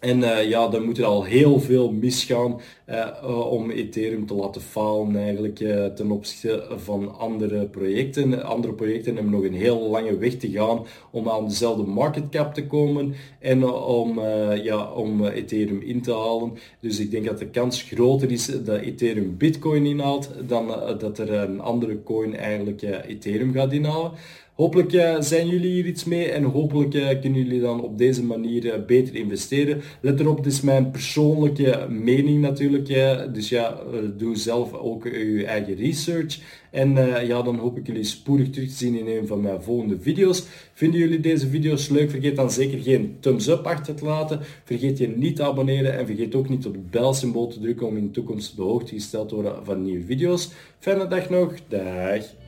En 0.01 0.19
uh, 0.19 0.49
ja, 0.49 0.69
dan 0.69 0.85
moet 0.85 0.99
er 0.99 1.05
al 1.05 1.25
heel 1.25 1.61
veel 1.61 1.93
misgaan 1.93 2.61
uh, 2.89 3.51
om 3.51 3.71
Ethereum 3.71 4.27
te 4.27 4.35
laten 4.35 4.61
falen 4.61 5.17
eigenlijk 5.17 5.57
ten 5.97 6.11
opzichte 6.11 6.67
van 6.77 7.19
andere 7.19 7.67
projecten. 7.67 8.45
Andere 8.45 8.73
projecten 8.73 9.15
hebben 9.15 9.33
nog 9.33 9.43
een 9.43 9.55
heel 9.55 9.89
lange 9.89 10.17
weg 10.19 10.35
te 10.35 10.51
gaan 10.51 10.87
om 11.11 11.29
aan 11.29 11.49
dezelfde 11.49 11.83
market 11.83 12.29
cap 12.29 12.55
te 12.55 12.67
komen 12.67 13.15
en 13.39 13.65
om, 13.71 14.21
ja, 14.63 14.93
om 14.93 15.27
Ethereum 15.27 15.81
in 15.81 16.03
te 16.03 16.13
halen. 16.13 16.53
Dus 16.81 16.99
ik 16.99 17.11
denk 17.11 17.25
dat 17.25 17.39
de 17.39 17.47
kans 17.47 17.83
groter 17.83 18.31
is 18.31 18.47
dat 18.47 18.81
Ethereum 18.81 19.37
Bitcoin 19.37 19.87
inhaalt 19.87 20.31
dan 20.47 20.67
dat 20.99 21.19
er 21.19 21.33
een 21.33 21.61
andere 21.61 22.03
coin 22.03 22.37
eigenlijk 22.37 22.83
Ethereum 22.83 23.53
gaat 23.53 23.73
inhalen. 23.73 24.13
Hopelijk 24.55 24.93
uh, 24.93 25.21
zijn 25.21 25.49
jullie 25.49 25.71
hier 25.71 25.87
iets 25.87 26.05
mee 26.05 26.31
en 26.31 26.45
hopelijk 26.45 26.95
uh, 26.95 27.09
kunnen 27.21 27.43
jullie 27.43 27.61
dan 27.61 27.83
op 27.83 27.99
deze 27.99 28.25
manier 28.25 28.65
uh, 28.65 28.73
beter 28.87 29.15
investeren. 29.15 29.81
Let 30.01 30.21
erop, 30.21 30.45
dit 30.45 30.53
is 30.53 30.61
mijn 30.61 30.91
persoonlijke 30.91 31.87
mening 31.89 32.41
natuurlijk. 32.41 32.87
dus 33.35 33.49
ja, 33.49 33.83
doe 34.17 34.37
zelf 34.37 34.73
ook 34.73 35.05
uw 35.05 35.45
eigen 35.45 35.75
research. 35.75 36.39
En 36.71 36.95
ja, 37.27 37.43
dan 37.43 37.57
hoop 37.57 37.79
ik 37.79 37.87
jullie 37.87 38.05
spoedig 38.05 38.51
terug 38.51 38.69
te 38.69 38.75
zien 38.75 38.99
in 38.99 39.07
een 39.07 39.27
van 39.27 39.41
mijn 39.41 39.63
volgende 39.63 40.01
video's. 40.01 40.45
Vinden 40.73 41.01
jullie 41.01 41.21
deze 41.21 41.49
video's 41.49 41.89
leuk? 41.89 42.11
Vergeet 42.11 42.37
dan 42.37 42.51
zeker 42.51 42.79
geen 42.79 43.17
thumbs 43.21 43.49
up 43.49 43.67
achter 43.67 43.95
te 43.95 44.05
laten. 44.05 44.41
Vergeet 44.65 44.99
je 44.99 45.09
niet 45.09 45.37
te 45.37 45.43
abonneren 45.43 45.99
en 45.99 46.07
vergeet 46.07 46.35
ook 46.35 46.49
niet 46.49 46.67
op 46.67 46.73
het 46.73 46.91
belsymbool 46.91 47.47
te 47.47 47.61
drukken 47.61 47.87
om 47.87 47.97
in 47.97 48.07
de 48.07 48.11
toekomst 48.11 48.51
op 48.51 48.57
de 48.57 48.63
hoogte 48.63 48.95
gesteld 48.95 49.29
te 49.29 49.35
worden 49.35 49.65
van 49.65 49.85
nieuwe 49.85 50.05
video's. 50.05 50.51
Fijne 50.79 51.07
dag 51.07 51.31
nog. 51.31 51.55
Dag. 51.69 52.42